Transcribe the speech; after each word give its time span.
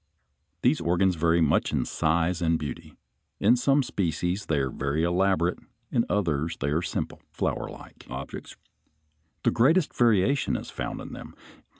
These 0.63 0.81
organs 0.81 1.15
vary 1.15 1.41
much 1.41 1.71
in 1.71 1.85
size 1.85 2.41
and 2.41 2.57
beauty. 2.57 2.95
In 3.39 3.55
some 3.55 3.83
species 3.83 4.47
they 4.47 4.57
are 4.57 4.71
very 4.71 5.03
elaborate, 5.03 5.59
in 5.91 6.05
others 6.09 6.57
they 6.57 6.69
are 6.69 6.81
simple, 6.81 7.21
flowerlike 7.31 8.07
objects. 8.09 8.55
The 9.43 9.51
greatest 9.51 9.93
variation 9.93 10.55
is 10.55 10.71
found 10.71 11.01
in 11.01 11.13
them. 11.13 11.35